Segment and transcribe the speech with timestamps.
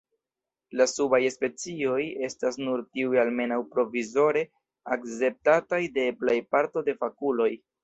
[0.79, 1.97] La subaj specioj
[2.29, 4.43] estas nur tiuj almenaŭ provizore
[4.97, 7.51] akceptataj de plej parto de fakuloj.